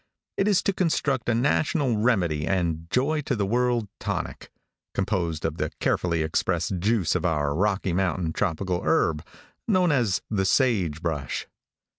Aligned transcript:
It 0.35 0.47
is 0.47 0.63
to 0.63 0.73
construct 0.73 1.29
a 1.29 1.35
national 1.35 1.95
remedy 1.95 2.47
and 2.47 2.89
joy 2.89 3.21
to 3.21 3.35
the 3.35 3.45
world 3.45 3.87
tonic, 3.99 4.49
composed 4.95 5.45
of 5.45 5.57
the 5.57 5.69
carefully 5.79 6.23
expressed 6.23 6.79
juice 6.79 7.13
of 7.13 7.23
our 7.23 7.53
Rocky 7.53 7.93
mountain 7.93 8.33
tropical 8.33 8.81
herb, 8.83 9.23
known 9.67 9.91
as 9.91 10.23
the 10.27 10.43
sage 10.45 11.03
brush. 11.03 11.45